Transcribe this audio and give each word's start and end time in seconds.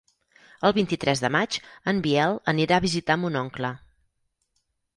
El 0.67 0.71
vint-i-tres 0.77 1.21
de 1.25 1.29
maig 1.35 1.59
en 1.93 2.01
Biel 2.07 2.35
anirà 2.55 2.81
a 2.81 2.85
visitar 2.89 3.19
mon 3.27 3.41
oncle. 3.45 3.73